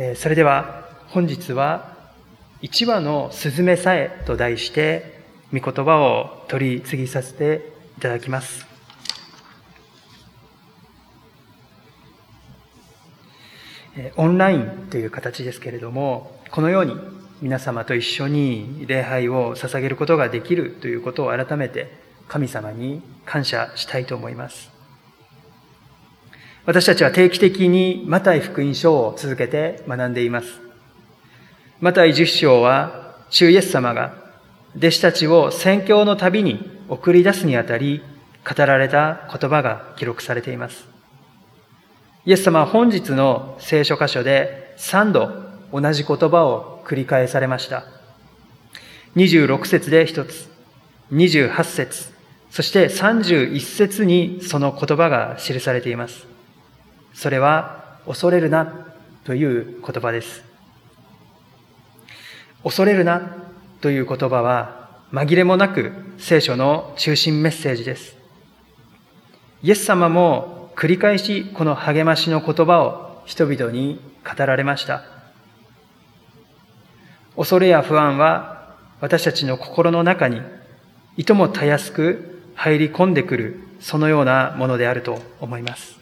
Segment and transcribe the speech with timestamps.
[0.00, 1.96] えそれでは本日は
[2.62, 8.64] 一話のスズメさえと題して御言葉を取り次ぎさせていただきます。
[14.14, 16.94] オンラインという形ですけれども、このように
[17.42, 21.92] 皆様と一緒に礼拝を捧げることができるということを改めて
[22.28, 24.77] 神様に感謝したいと思います。
[26.68, 30.60] 私たちは定期的にマタイ福音書を続けて学んでいます。
[31.80, 34.12] マタイ十章は、主イエス様が
[34.76, 38.02] 弟子たちを宣教の旅に送り出すにあたり、
[38.44, 40.86] 語られた言葉が記録されています。
[42.26, 45.30] イエス様は本日の聖書箇所で3度
[45.72, 47.84] 同じ言葉を繰り返されました。
[49.16, 50.50] 26節で一つ、
[51.12, 52.12] 28節、
[52.50, 56.28] そして31節にその言葉が記されています。
[57.18, 58.86] それは恐れるな
[59.24, 60.44] という言葉です。
[62.62, 63.20] 恐れるな
[63.80, 68.16] という言葉は紛れもなく聖書の中心メッセージです。
[69.64, 75.02] イエス様も繰り返しこの励ましの言葉を人々に語られました。
[77.34, 80.40] 恐れや不安は私たちの心の中に
[81.16, 85.97] いともたやすく入り込んでくるそのようなものであると思います。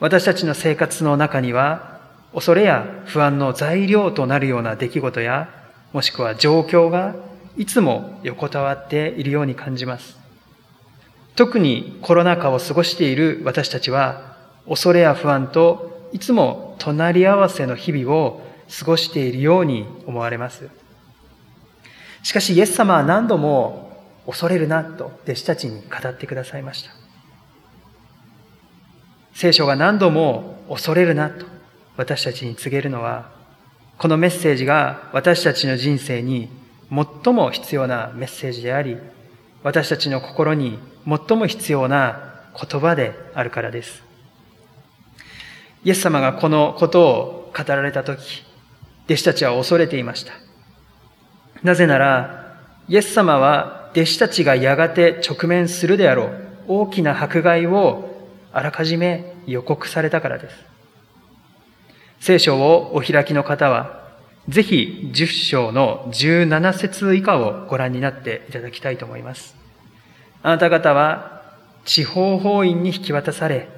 [0.00, 2.00] 私たちの生活の中には、
[2.32, 5.48] 恐れや不安の材料となるような出来事や、
[5.92, 7.14] もしくは状況が
[7.56, 10.18] いつも横たわっているように感じます。
[11.36, 14.36] 特にコロナ禍を過ごしている私たちは、
[14.68, 18.40] 恐れや不安といつも隣り合わせの日々を
[18.78, 20.68] 過ごしているように思われます。
[22.22, 27.03] しかしイエス様は何度も恐れるなと弟子たちに語ってくださいました。
[29.34, 31.44] 聖書が何度も恐れるなと
[31.96, 33.30] 私たちに告げるのは、
[33.98, 36.48] このメッセージが私たちの人生に
[36.90, 38.96] 最も必要なメッセージであり、
[39.62, 44.02] 私たちの心に最も必要な言葉であるからです。
[45.84, 48.44] イエス様がこのことを語られたとき、
[49.06, 50.32] 弟子たちは恐れていました。
[51.62, 52.56] なぜなら、
[52.88, 56.30] イエス様は弟子たちがやがて直面するであろう
[56.68, 58.13] 大きな迫害を
[58.56, 60.56] あらかじめ予告されたからです。
[62.20, 64.04] 聖書をお開きの方は、
[64.48, 69.56] ぜひ10章の17節以下をご覧になっていただきたいと思います。
[70.44, 71.42] あなた方は
[71.84, 73.68] 地方法院に引き渡され、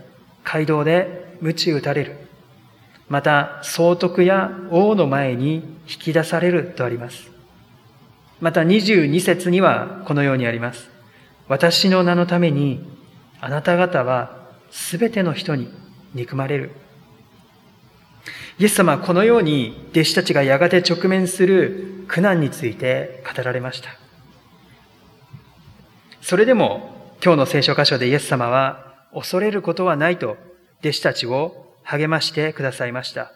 [0.45, 2.17] 街道で鞭打たれる。
[3.09, 5.55] また、総督や王の前に
[5.89, 7.31] 引き出されるとあります。
[8.43, 10.91] また22節にはこのようにあります。
[11.49, 12.87] 私の名のために
[13.41, 14.45] あなた方は
[14.77, 15.73] すべての人に
[16.15, 16.71] 憎まれる。
[18.59, 23.89] イエス様はこのように弟子たちがやがて直面する苦難について語られました。
[26.21, 30.37] それでも今日の聖書箇所でイエス様は恐れることはないと
[30.81, 33.33] 弟子たちを励ましてくださいました。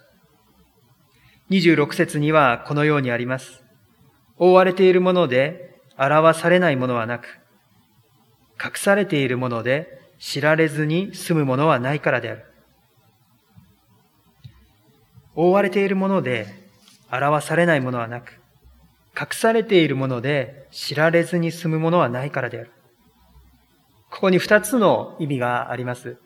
[1.51, 3.65] 26節にはこのようにあります。
[4.37, 7.41] 覆われているもので表されないものはなく、
[8.63, 12.45] 隠されているもので知られずに済むものはないからである。
[15.35, 16.47] 覆われているもので
[17.11, 18.39] 表されないものはなく、
[19.19, 22.71] 隠されているもので知られずに済むものはないからである。
[24.11, 26.19] ここに二つの意味があります。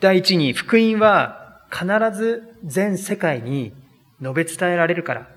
[0.00, 3.72] 第一に、福音は必ず全世界に
[4.20, 5.28] 述べ伝えられるから、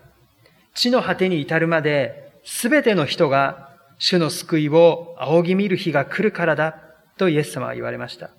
[0.73, 6.79] 地の果てに至るまで全ての人が主の救いを仰ぎ見る日が来るからだ
[7.17, 8.29] とイエス様は言われました。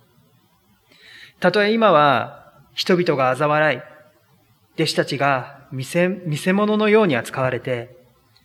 [1.41, 3.81] たとえ今は人々が嘲笑い、
[4.75, 7.97] 弟子たちが見せ、見せ物のように扱われて、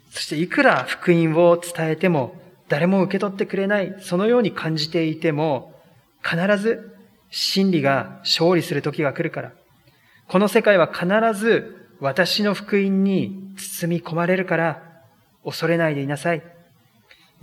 [0.09, 2.35] そしていくら福音を伝えても
[2.69, 5.79] 誰も受け取ってくれない、そのように感じていても、
[6.23, 6.97] 必ず
[7.29, 9.51] 真理が勝利する時が来るから。
[10.27, 11.05] この世界は必
[11.39, 14.83] ず私の福音に包み込まれるから、
[15.43, 16.43] 恐れないでいなさい。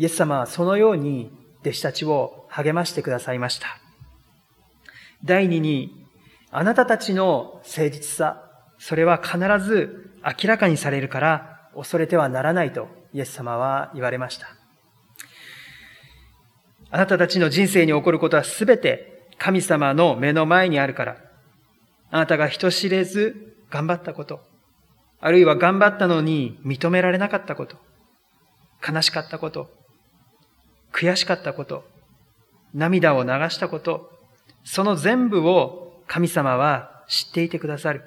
[0.00, 1.30] イエス様はそのように
[1.60, 3.66] 弟子たちを励ましてくださいました。
[5.22, 6.06] 第二に、
[6.50, 14.46] あなたたちの誠実さ、それは必ず明らかにされるから恐れてはならないとイエス様は言われました。
[16.90, 21.18] あなたたちの人生に起こることはすべて神様の目の前にあるから、
[22.10, 24.40] あなたが人知れず頑張ったこと、
[25.20, 27.76] あるいは頑張ったのに認められなかったこと、
[28.82, 29.78] 悲しかったこと、
[30.92, 31.84] 悔しかったこと、
[32.74, 34.10] 涙を流したこと、
[34.64, 38.02] その全部を神様は知っていてくださる。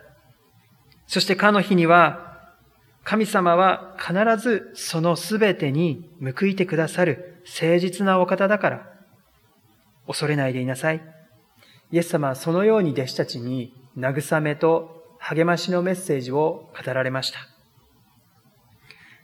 [1.07, 2.31] そしてかの日には、
[3.03, 8.94] 神様は必ずそのすべてに報いてくださる誠実なお方だから、
[10.07, 11.01] 恐れないでいなさい。
[11.91, 17.39] イエス様はそのように弟子たちに慰めと励ましのメッセージを語られました。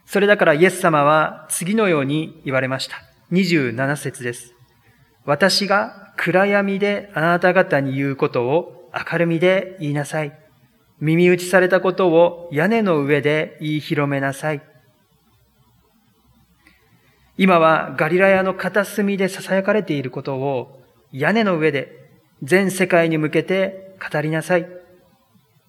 [0.06, 3.09] それだからイエス様は次のように言われました。
[3.32, 4.54] 27節です。
[5.24, 10.36] 私が暗闇であなた方に言うことを明るみで言いなさい。
[11.00, 14.62] 耳打ちされたことを屋根の上で言い広めなさい。
[17.38, 20.82] 今はガリラヤの片隅で囁かれていることを
[21.12, 22.10] 屋根の上で
[22.42, 24.66] 全世界に向けて語りなさい。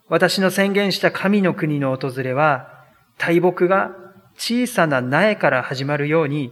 [0.10, 2.84] 私の宣言した神の国の訪れは
[3.18, 3.92] 大木が
[4.36, 6.52] 小さな苗から始まるように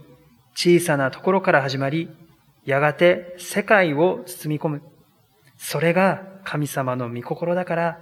[0.54, 2.10] 小さなところから始まり
[2.64, 4.82] やがて世界を包み込む。
[5.56, 7.98] それが神様の御心だから、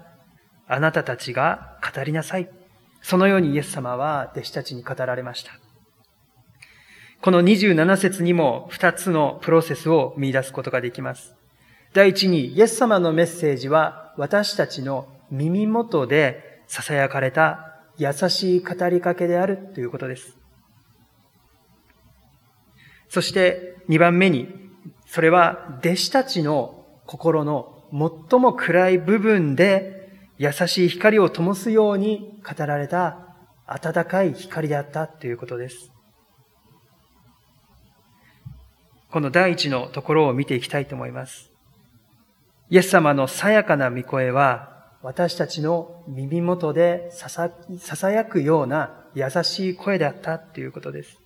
[0.67, 2.49] あなたたちが語りなさい。
[3.03, 5.53] そのようにイエス様は弟子たちに語られました。
[7.21, 11.35] この27節にも2つのプロセスを見出すことができます。
[11.95, 20.38] 第一に、イエス様のメッセージは私たちの耳元で囁かれた優しい語りかけであるということです。
[23.09, 24.49] そして2番目に、
[25.07, 27.85] それは弟子たちの心の
[28.31, 33.35] 最も暗い部分で優しい光を灯すように語られた
[33.67, 35.91] 温かい光であったということです。
[39.11, 41.51] この第一のところを見ていきたいと思います。
[42.71, 51.19] イエス様のさやかな御声は、私たちの耳元でささ、囁くような優しい声であったということです。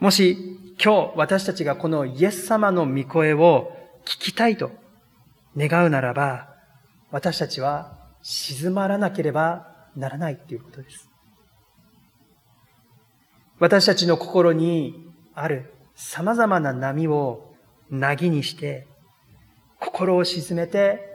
[0.00, 3.72] もし今日私たちがこのイエス様の御声を
[4.04, 4.70] 聞きたいと
[5.56, 6.48] 願うならば、
[7.10, 11.08] 私たちは静まらなければならないということです。
[13.60, 17.54] 私たちの心にある様々な波を
[17.88, 18.88] なぎにして、
[19.80, 21.08] 心を沈めて、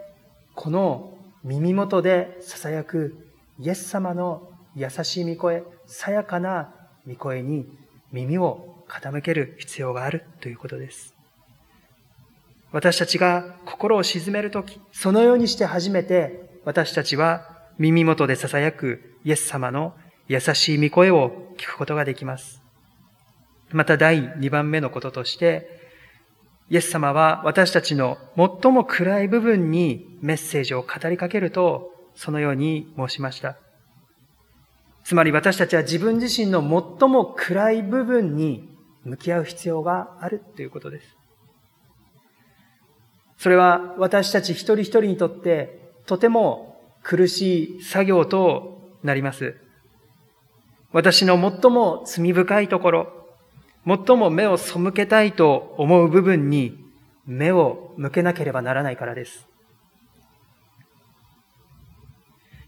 [0.55, 3.27] この耳元で囁く
[3.59, 6.73] イエス様の優しい御声、さやかな
[7.05, 7.67] 御声に
[8.11, 11.13] 耳を傾ける必要があるということです。
[12.71, 19.93] 私たちが心を沈めるとき、そのようにして初めて私たちは耳元で囁くイエス様の
[20.27, 22.61] 優しい御声を聞くことができます。
[23.71, 25.79] また第2番目のこととして、
[26.69, 33.57] イエス様は私たちの最も暗い部分にメッセージを語りかけると、そのように申しました。
[35.09, 38.69] つまり私たちは自分自身の最も暗い部分に
[39.03, 41.17] 向き合う必要があるということです。
[43.35, 49.55] それは私たち一人一人にとってとても苦しい作業となります。
[50.91, 53.25] 私の最も罪深いところ、
[53.87, 56.77] 最も目を背けたいと思う部分に
[57.25, 59.47] 目を向けなければならないからです。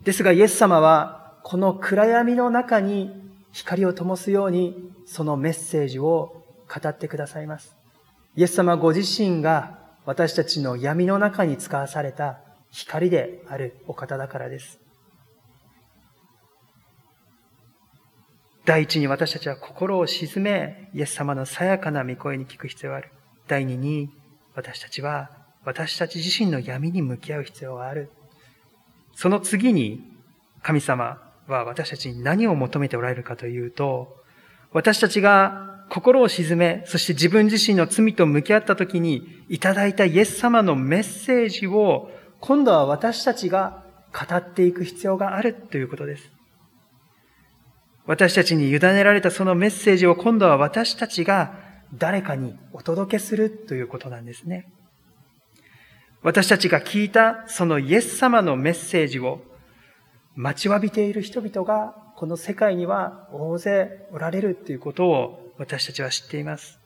[0.04, 3.12] ですがイエス様はこの暗闇の中に
[3.52, 7.76] 光を灯すようにそのメッセージを語ってくださいます。
[8.36, 12.40] イエス様ご自身が私たちの闇の中に使わされた
[12.70, 14.80] 光であるお方だからです。
[18.64, 23.10] 第一に私たちは心を沈め、イエス様のさやかな御声に聞く必要がある。
[23.48, 24.10] 第二に、
[24.56, 25.32] 私たちは
[25.66, 28.12] 私たち自身の闇に向き合う必要がある。
[29.16, 30.16] その次に、
[30.62, 34.18] 神様は私たちに何を求めておられるかというと、
[34.72, 43.84] 私たちが心を沈め、そして自分自身の罪と向き合った時にいただいたイエス様のメッセージを今度は私たちが
[44.14, 46.32] 語っていく必要があるということです。
[48.06, 51.60] 私たちに委ねられたそのメッセージを今度は私たちが
[51.94, 54.72] 誰かにお届けするということなんですね。
[56.24, 59.42] 私たちが聞いたそのイエス様のメッセージを
[60.36, 66.80] 待ちわびている人々がこの世界には大勢おられるということを私たちは知っています。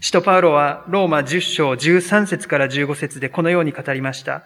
[0.00, 4.44] 使徒パウロはローマ10章13節から15節でこのように語りました。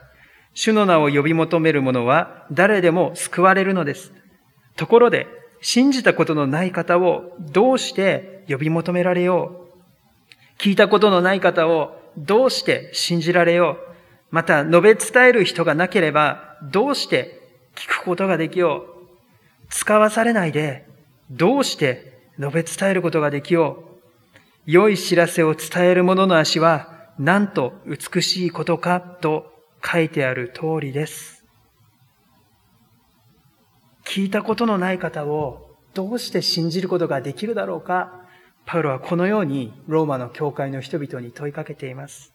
[0.54, 4.12] 主の名を呼び求める者は誰でも救われるのです。
[4.76, 5.26] ところで、
[5.62, 9.68] 信じたことのない方をどうして呼び求められよ
[10.58, 13.90] う聞いたことのない方をどうして信じられよう
[14.30, 17.39] また、述べ伝える人がなければ、どうして
[17.74, 19.00] 聞くことができよう
[19.70, 20.86] 使わされないで、
[21.30, 23.90] どうして述べ伝えることができよう。
[24.66, 29.52] 良い知らせを伝える者の足は、なんと美しいことかと
[29.84, 31.44] 書いてある通りです。
[34.04, 38.20] 聞いたことのない方をどうして信じることができるだろうか
[38.66, 42.32] パウロはこのようにローマの教会の人々に問いかけています。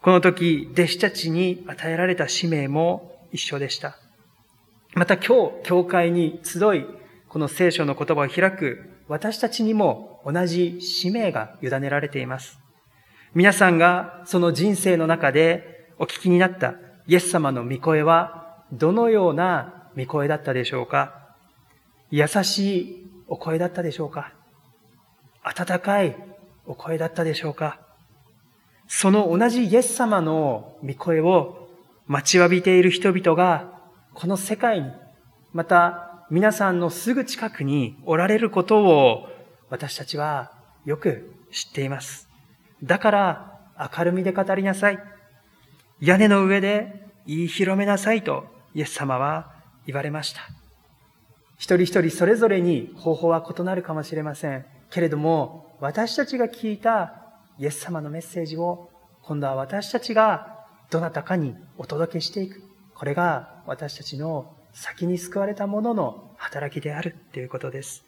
[0.00, 4.03] この時、弟子たちに与えられた使命も一緒でした。
[4.94, 6.86] また今日、教会に集い、
[7.28, 12.60] この聖書の言葉を開く私たちにも同じ使命が委ねられています。
[13.34, 16.74] 皆さんがその人生の中でお聞きになった
[17.08, 21.34] イエス様の御声はどのような御声だったでしょうか？
[22.12, 24.32] 優しいお声だったでしょうか？
[25.42, 26.16] 温かい
[26.66, 27.80] お声だったでしょうか？
[28.86, 31.68] その同じイエス様の御声を
[32.06, 33.73] 待ちわびている人々が
[34.14, 34.90] この世界に、
[35.52, 39.28] また皆さんのすぐ近くにおられることを
[39.70, 40.52] 私たちは
[40.84, 42.28] よく知っています。
[42.82, 43.60] だから
[43.96, 44.98] 明るみで語りなさい。
[46.00, 49.52] 屋根の上で言い広めなさいとイエス様は
[49.86, 50.42] 言われました。
[51.56, 54.64] 一人一人それぞれに方法は異なるかもしれません。
[54.90, 57.14] けれども、私たちが聞いた
[57.58, 58.90] イエス様のメッセージを
[59.22, 62.62] 今度は私たちがどなたかにお届けしていく。
[62.94, 68.04] これが私たちの先に救われた者の働きであるということです。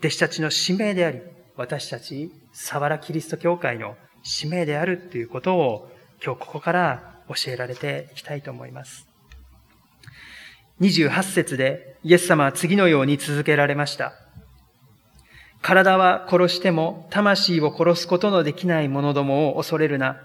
[0.00, 1.20] 弟子たちの使命であり、
[1.56, 5.90] 私たち、サワラキリスト教会の使命であるということを
[6.22, 9.08] 今日ここから教えられていきたいと思います。
[10.80, 14.12] 28節でイエス様は次のように続けられました。
[15.62, 20.20] 体は殺しても魂を殺すことのできない者どもを恐れるな。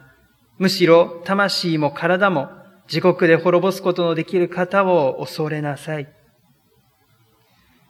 [0.58, 2.50] むしろ魂も体も
[2.90, 6.08] 地獄で滅ぼすことのできる方を恐れなさい。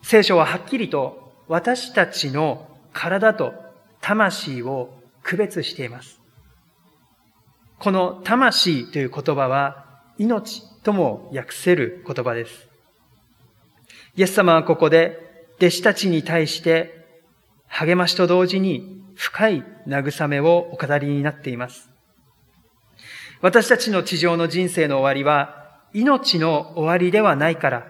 [0.02, 3.54] 聖書ははっきりと私たちの体と
[4.02, 6.20] 魂を区別しています。
[7.78, 9.86] この魂という言葉は
[10.18, 12.68] 命とも訳せる言葉です。
[14.16, 17.06] イエス様はここで弟子たちに対して
[17.68, 21.89] 励ましと同時に深い慰めをお語りになっています。
[23.42, 27.86] 私たちの地上の人生の終わりは命の終わりではないから、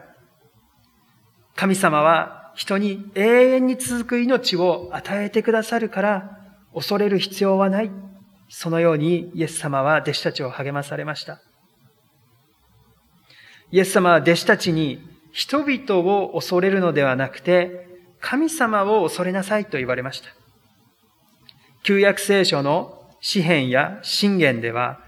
[1.57, 6.39] 神様は人に永遠に続く命を与えてくださるから
[6.75, 7.91] 恐れる必要はない。
[8.49, 11.41] そのようにイエス様は弟子たちを励まされました。
[13.71, 17.87] イエス様は弟子たちに人々を恐れるのではなくて
[18.21, 20.29] 神様を恐れなさいと言われました。
[21.83, 25.01] 旧約聖書の詩篇や信玄では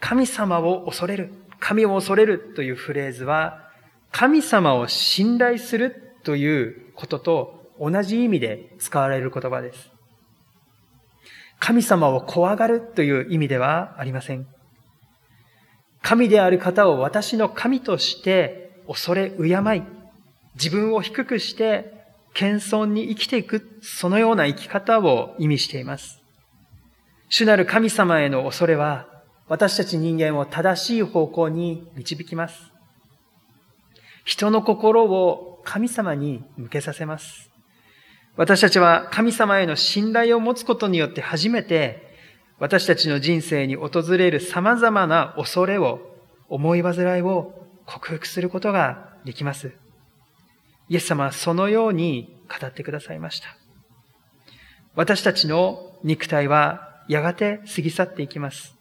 [0.00, 3.68] 神様を恐れる、神を恐れるというフレーズは、
[4.12, 9.90] 神様を信頼するということと同じ意味で使われる言葉です。
[11.60, 14.46] 神様を怖がるという意味ではありません。
[16.02, 19.82] 神である方を私の神として恐れ敬い、
[20.54, 21.92] 自分を低くして
[22.34, 26.22] 謙遜に生きていく、そのような生き方を意味しています。
[27.28, 29.06] 主なる神様への恐れは、
[29.48, 32.72] 私たち人間を正しい方向に導きます。
[34.24, 37.50] 人の心を神様に向けさせます。
[38.36, 42.08] 私たちは神様への信頼を持つことによって初めて
[42.58, 46.00] 私たちの人生に訪れる様々な恐れを、
[46.48, 49.72] 思い煩いを克服することができます。
[50.88, 53.48] イエス様はそのように語ってくださいました。
[54.94, 58.77] 私たちの肉体はやがて過ぎ去っていきます。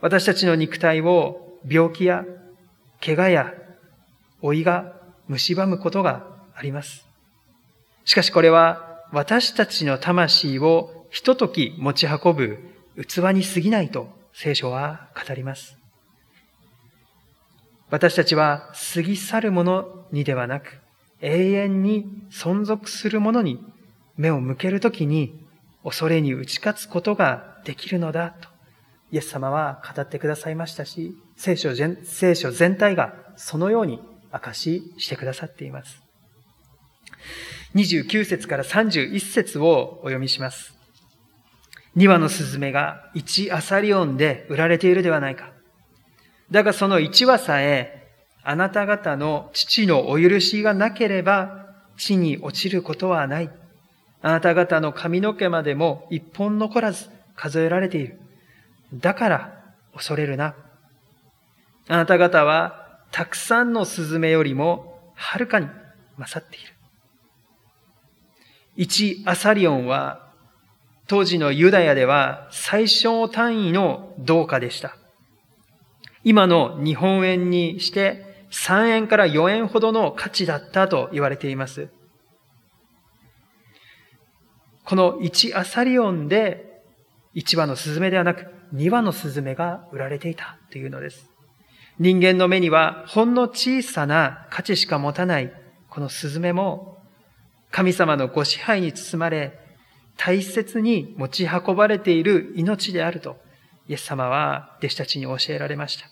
[0.00, 2.24] 私たちの肉体を病気や
[3.04, 3.54] 怪我や
[4.42, 4.94] 老いが
[5.28, 7.06] 蝕むことがあります。
[8.04, 12.58] しかしこれは私たちの魂をひととき持ち運ぶ
[12.96, 15.76] 器に過ぎないと聖書は語ります。
[17.90, 20.80] 私たちは過ぎ去るものにではなく
[21.20, 23.60] 永遠に存続するものに
[24.16, 25.44] 目を向けるときに
[25.82, 28.49] 恐れに打ち勝つことができるのだと
[29.12, 34.00] イエス様は語ってくださいましたし、聖書全聖書全体がそのように
[34.30, 36.02] 証ししてくださっています。
[37.74, 40.74] 29節から31節をお読みします。
[41.96, 45.52] 2羽のスズメが1アサリオンで売られているではないか。
[46.50, 48.08] だがその1羽さえ、
[48.42, 53.50] あなた方の父のお許しがなければ地に落ちることはない。
[54.22, 58.20] あなた方の髪の毛までも一本残らず数えられている。
[58.94, 60.54] だから恐れるな。
[61.88, 65.68] あなた方はたくさんのスズメよりもはるかに
[66.18, 66.74] 勝っている。
[68.76, 70.30] 一アサリオンは
[71.06, 74.96] 当時のユダヤでは最小単位の銅貨でした。
[76.22, 81.88] 今の日本円にして3円から4円ほどの価値だったと言われています。
[84.84, 86.82] この1アサリオンで
[87.34, 91.30] 1羽のスズメではなく2羽のスズメが売られていたというのです。
[91.98, 95.52] 人間の目にはほんの小さな価値しか持たない
[95.90, 96.98] このスズメも
[97.70, 99.58] 神様のご支配に包まれ
[100.16, 103.36] 大切に持ち運ばれている命であると
[103.88, 106.06] イエス様は弟子たちに教えられました。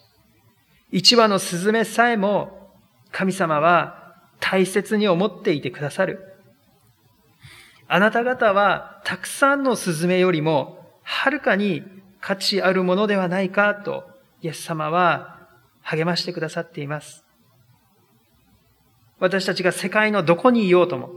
[0.91, 2.71] 一羽のスズメさえも
[3.13, 6.21] 神様は大切に思っていてくださる。
[7.87, 11.83] あなた方はたくさんのスズメよりもはるかに
[12.21, 14.05] 価値あるものではないかと
[14.43, 15.49] イエス様は
[15.83, 17.25] 励ましてくださっています。
[19.19, 21.11] 私たちが世界のどこにいようとも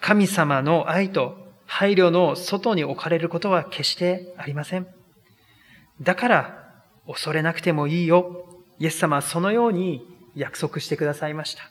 [0.00, 4.86] 神様の愛と配慮の外に置かれることは決してありません。
[6.00, 6.74] だから
[7.06, 8.46] 恐れなくてもいいよ。
[8.78, 11.70] イエス様はそのように約束してくださいました。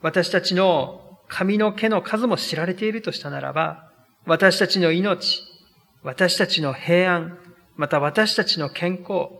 [0.00, 3.90] 私たちの髪の毛の数も知られているとしたならば、
[4.24, 5.42] 私たちの命、
[6.02, 7.38] 私たちの平安、
[7.76, 9.30] また私たちの健康、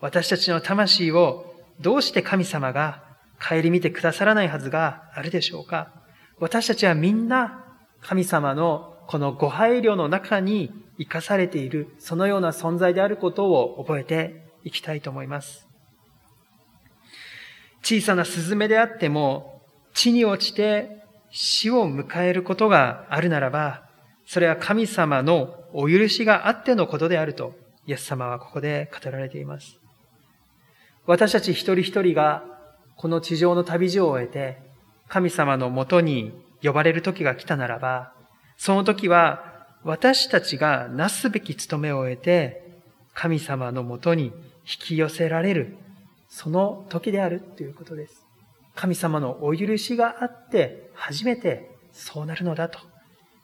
[0.00, 3.02] 私たちの魂をどうして神様が
[3.40, 5.92] 顧みてくださらないはずがあるでしょうか
[6.38, 7.64] 私たちはみんな
[8.00, 15.66] 神様のこのご配慮の中に生かされている、そのような存在であることを覚えていきたいと思います。
[17.82, 19.62] 小さなスズメであっても、
[19.94, 23.91] 地に落ちて死を迎えることがあるならば、
[24.26, 27.54] それは神様のお許しがあってのことであると、
[27.86, 29.78] イエス様はここで語られています。
[31.06, 32.44] 私たち一人一人が
[32.96, 34.58] この地上の旅路を終えて、
[35.08, 38.12] 神様のもとに呼ばれる時が来たならば、
[38.56, 42.62] その時は私たちがなすべき務めを終えて、
[43.14, 44.32] 神様のもとに引
[44.64, 45.76] き寄せられる、
[46.28, 48.24] その時であるということです。
[48.74, 52.78] 神様のお許しがあって初めてそうなるのだと、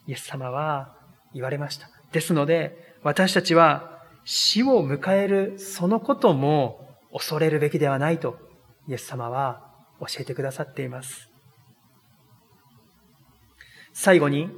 [0.08, 0.96] イエス様は
[1.34, 1.88] 言われました。
[2.10, 8.38] ですので、私たちは死を迎えるそのことも恐れるべきではないと
[8.88, 11.28] イエス様は教えてくださっています。
[13.92, 14.48] 最後に、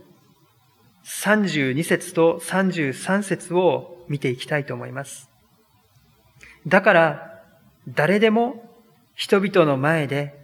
[1.04, 5.30] 32節と33節を見ていきたいと思います。
[6.66, 7.42] だから、
[7.88, 8.70] 誰でも
[9.14, 10.38] 人々の前で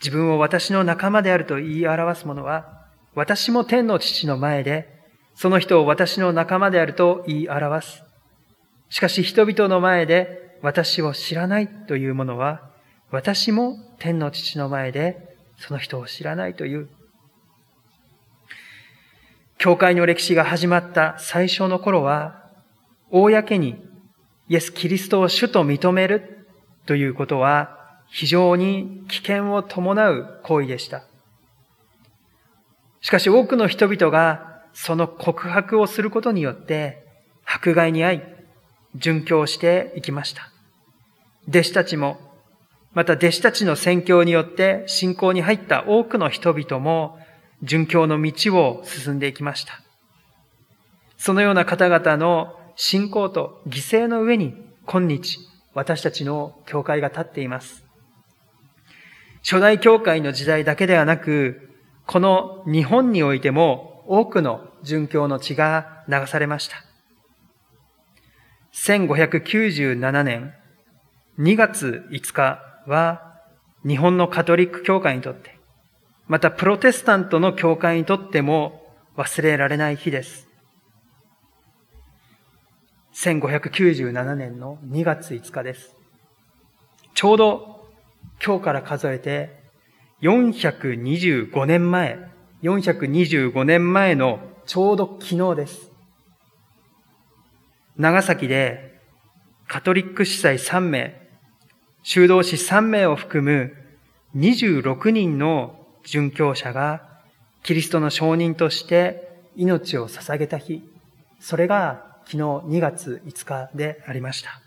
[0.00, 2.77] 自分を私の仲間であると言い表す者は、
[3.18, 4.88] 私も天の父の前で、
[5.34, 8.04] その人を私の仲間であると言い表す。
[8.90, 12.70] しかし人々の前で私を知らないという者は、
[13.10, 16.88] 私も天の父の前でその人を知らないという。
[19.58, 22.48] 教会の歴史が始まった最初の頃は、
[23.10, 23.82] 公に
[24.48, 26.46] イエス・キリストを主と認める
[26.86, 31.07] ということは非常に危険を伴う行為でした。
[33.00, 37.04] しかし多くの人々がその告白をすることによって
[37.44, 38.22] 迫害に遭い、
[38.96, 40.50] 殉教していきました。
[41.48, 42.20] 弟子たちも
[42.92, 47.18] また弟子たちの宣教によって信仰に入った多くの人々も
[47.62, 49.80] 殉教の道を進んでいきました。
[51.16, 54.54] そのような方々の信仰と犠牲の上に
[54.86, 55.38] 今日
[55.74, 57.84] 私たちの教会が立っています。
[59.42, 61.67] 初代教会の時代だけではなく、
[62.08, 66.82] この日本においても多くの殉教の血が流されました。
[68.72, 70.54] 1597年
[71.38, 73.34] 2月5日は
[73.86, 75.58] 日本のカトリック教会にとって、
[76.28, 78.86] またプロテスタントの教会にとっても
[79.18, 80.48] 忘れられない日です。
[83.16, 85.94] 1597年の2月5日です。
[87.12, 87.86] ちょうど
[88.42, 89.57] 今日から数えて
[90.20, 92.18] 425年前、
[92.62, 95.92] 425年前のちょうど昨日です。
[97.96, 99.00] 長崎で
[99.68, 101.28] カトリック司祭3名、
[102.02, 103.72] 修道士3名を含む
[104.34, 107.20] 26人の殉教者が
[107.62, 110.82] キリストの証人として命を捧げた日、
[111.38, 114.60] それが昨日2月5日でありました。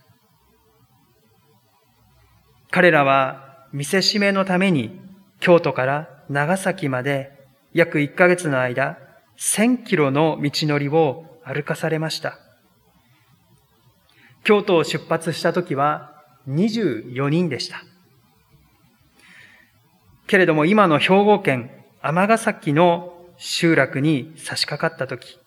[2.70, 5.11] 彼らは見せしめのために
[5.42, 7.32] 京都から長崎まで
[7.74, 8.98] 約1ヶ月の間
[9.38, 12.40] 1000キロの道のりを歩かされました。
[14.44, 17.84] 京都を出発した時は24人でした。
[20.28, 25.38] けれども今の兵庫県尼崎の集落に差し掛かったとき、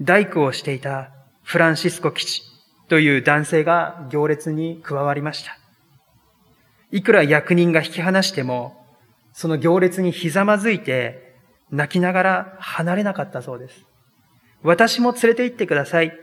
[0.00, 1.10] 大工をしていた
[1.42, 2.42] フランシスコ基地、
[2.88, 5.58] という男性が行列に加わりました。
[6.90, 8.83] いくら役人が引き離しても、
[9.34, 11.34] その行列にひざまずいて、
[11.70, 13.84] 泣きながら離れなかったそうです。
[14.62, 16.16] 私も連れて行ってください。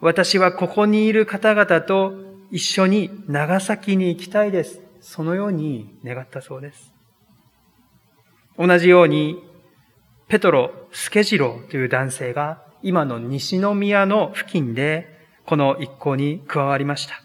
[0.00, 2.14] 私はここにいる方々と
[2.50, 4.80] 一緒に長崎に行きたいです。
[5.00, 6.92] そのように願ったそうです。
[8.58, 9.42] 同じように、
[10.28, 15.06] ペトロ・スケジロという男性が今の西宮の付近で
[15.44, 17.22] この一行に加わりました。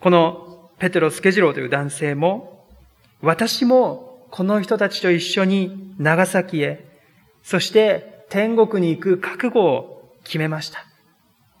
[0.00, 2.57] このペテロ・スケジローという男性も、
[3.20, 6.86] 私もこの人たちと一緒に長崎へ、
[7.42, 10.84] そして天国に行く覚悟を決めました。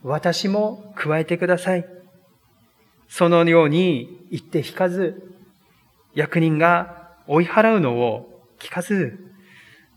[0.02, 1.86] 私も加えてください。
[3.08, 5.34] そのように言って引かず、
[6.14, 9.18] 役人が追い払うのを聞かず、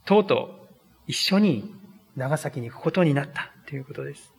[0.06, 0.68] とうとう
[1.08, 1.76] 一緒に
[2.16, 4.34] 長崎に行くことになったということです。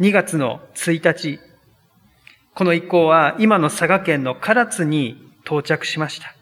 [0.00, 1.40] 2月の1日、
[2.54, 6.36] この一行は今の佐賀県の唐津に到着しました。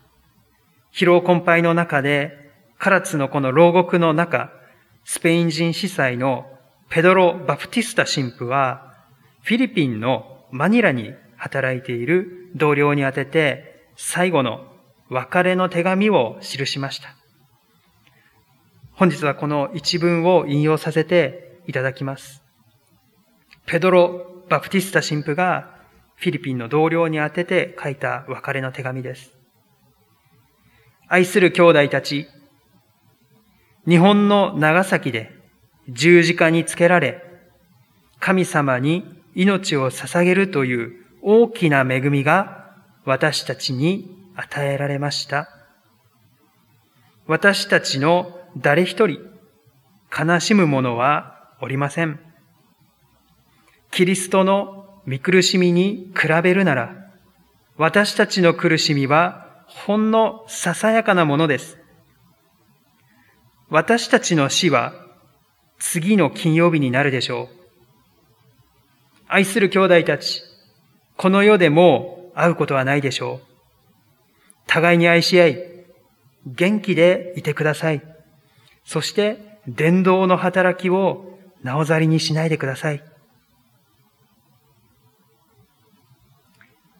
[0.93, 4.53] 疲労困憊の中で、唐津のこの牢獄の中、
[5.05, 6.47] スペイン人司祭の
[6.89, 8.95] ペドロ・バプティスタ神父は、
[9.45, 14.67] フィリピンのマニラに働いている同僚に宛てて、最後の
[15.09, 17.15] 別れの手紙を記しました。
[18.93, 22.43] 本日はこの一文を引用させていただきます。
[23.67, 25.76] ペドロ・バプティスタ神父が
[26.17, 29.33] フィリピンの同僚に宛てて書いた別れの手紙です。
[31.09, 32.27] 愛する兄弟たち、
[33.87, 35.31] 日本の長崎で
[35.89, 37.23] 十字架につけられ、
[38.19, 42.75] 神様に命を捧げるという大きな恵みが
[43.05, 45.49] 私たちに与えられました。
[47.27, 49.21] 私たちの誰一人
[50.17, 52.21] 悲しむ者はおりません。
[53.91, 57.11] キリストの見苦しみに比べるなら、
[57.77, 61.79] 私たちの苦しみはほんのささやかなものです。
[63.69, 64.95] 私たちの死は
[65.79, 67.57] 次の金曜日になるでしょう。
[69.29, 70.43] 愛する兄弟たち、
[71.17, 73.47] この世でもう会うことはないでしょう。
[74.67, 75.59] 互いに愛し合い、
[76.47, 78.03] 元気でいてください。
[78.85, 83.03] そして、伝道の働きをなおざりにしないでください。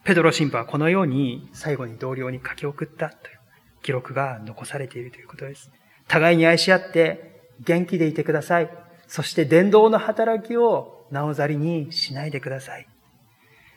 [0.07, 3.39] ペドロ神父はこのように最後に同僚に書き送ったという
[3.83, 5.69] 記録が残されているということです。
[6.07, 8.69] 互いに愛し合って元気でいてください。
[9.07, 12.87] そして伝道の働きをなおざりにしないでください。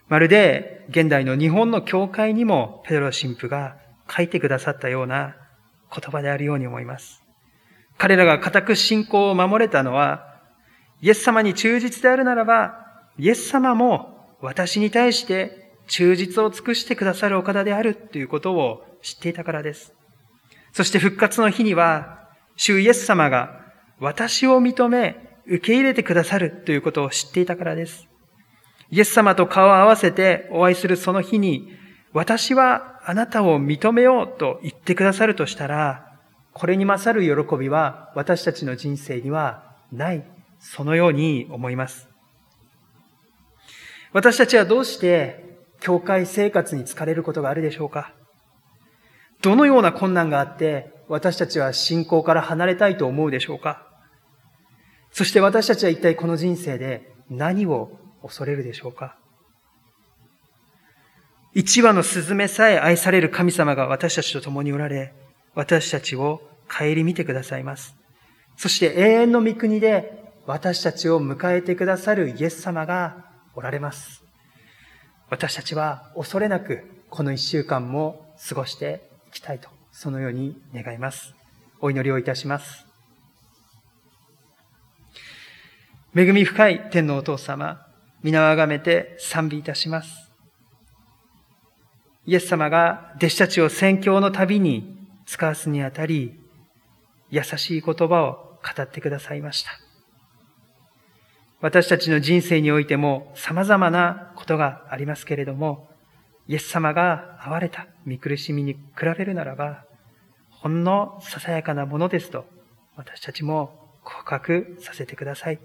[0.06, 3.74] まるで現代の日本の教会にもペドロ神父が
[4.08, 5.34] 書いてくださったような
[5.92, 7.24] 言葉であるように思います。
[7.98, 10.40] 彼らが固く信仰を守れたのは、
[11.00, 12.86] イエス様に忠実であるならば、
[13.18, 19.92] イエス様も私に対して忠実を尽くしてくださるお方であるということを知っていたからです。
[20.72, 23.60] そして復活の日には、主イエス様が
[23.98, 28.06] 私を認め、受け入れてくださるということを知っていたからです。
[28.90, 31.72] イエス様と顔を合わせてお会いするその日に、
[32.12, 36.06] 私はあなたを認めようと言ってくださるとしたら、
[36.52, 40.24] これに勝る喜びは私たちの人生にはない。
[40.60, 42.08] そのように思います。
[44.12, 45.49] 私たちはどうして
[45.80, 48.12] 教会生活に疲れることがあるでしょうか？
[49.42, 53.86] どのような困難があって、私たちは信仰から離れたいと思うでしょうか？
[55.12, 59.16] そして私たちは一体この人生で何を恐れるでしょうか？
[61.52, 65.14] 一羽のスズメさえ愛される神様が私たちと共におられ、
[65.54, 67.96] 私たちを顧みてくださいます。
[68.56, 74.22] そして永遠の御国で私たちを迎えてくださるイエス様がおられます。
[75.30, 81.34] 私たちは恐れなくこの一週間も過ごしていきたいと、そのように願います。
[81.80, 82.84] お祈りをいたします。
[86.16, 87.86] 恵み深い天のお父様、
[88.24, 90.32] 皆をあがめて賛美いたします。
[92.26, 96.40] イエス様が弟子たちを宣教の旅に使わすにあたり、
[97.30, 99.89] 優しい言葉を語ってくださいました。
[101.60, 105.90] 私たちの人生においても様々なことがありますけれども、
[106.48, 108.80] イエス様が哀れた見苦しみに比
[109.18, 109.84] べるならば、
[110.50, 112.46] ほんのささやかなものですと、
[112.96, 115.60] 私たちも告白させてください。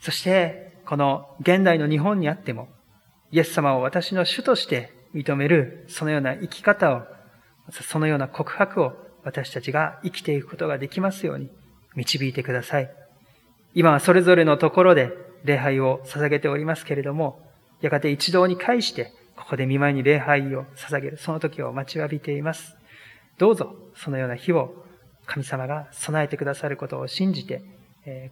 [0.00, 2.68] そして、この現代の日本にあっても、
[3.30, 7.02] イエス様を私の主として認める、そのような生き方を、
[7.70, 8.92] そのような告白を
[9.24, 11.50] 私たちが生きていくことができますように
[11.94, 13.07] 導いてください。
[13.78, 15.12] 今はそれぞれのところで
[15.44, 17.48] 礼拝を捧げておりますけれども、
[17.80, 22.76] やがて一堂に会して、ここで見舞いに礼拝を捧げる、その時を待ちわびています。
[23.38, 24.84] どうぞ、そのような日を
[25.26, 27.62] 神様が備えてくださることを信じて、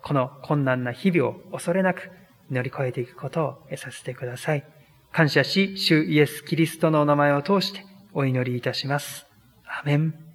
[0.02, 2.10] この困難な日々を恐れなく
[2.50, 4.64] 乗り越えていくことを得させてください。
[5.12, 9.28] 感謝し、主イエス・キリストのお名前を通してお祈りいたします。
[9.64, 10.25] アメン。